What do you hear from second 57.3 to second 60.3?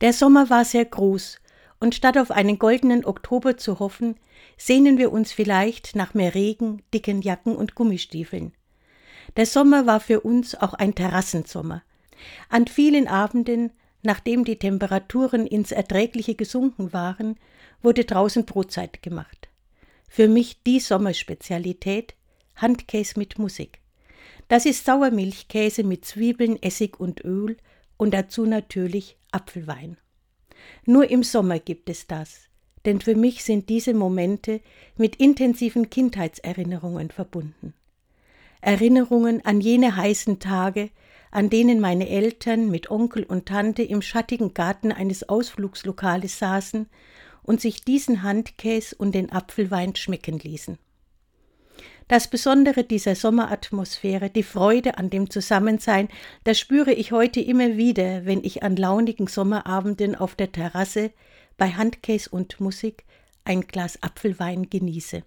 immer wieder, wenn ich an launigen Sommerabenden